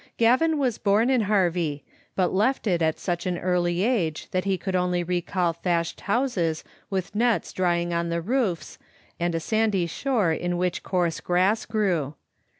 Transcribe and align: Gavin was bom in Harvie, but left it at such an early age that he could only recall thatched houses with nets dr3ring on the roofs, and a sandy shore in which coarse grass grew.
Gavin 0.17 0.57
was 0.57 0.79
bom 0.79 1.11
in 1.11 1.21
Harvie, 1.25 1.83
but 2.15 2.33
left 2.33 2.65
it 2.65 2.81
at 2.81 2.97
such 2.97 3.27
an 3.27 3.37
early 3.37 3.83
age 3.83 4.27
that 4.31 4.45
he 4.45 4.57
could 4.57 4.75
only 4.75 5.03
recall 5.03 5.53
thatched 5.53 6.01
houses 6.01 6.63
with 6.89 7.13
nets 7.13 7.53
dr3ring 7.53 7.93
on 7.93 8.09
the 8.09 8.19
roofs, 8.19 8.79
and 9.19 9.35
a 9.35 9.39
sandy 9.39 9.85
shore 9.85 10.33
in 10.33 10.57
which 10.57 10.81
coarse 10.81 11.19
grass 11.19 11.67
grew. 11.67 12.15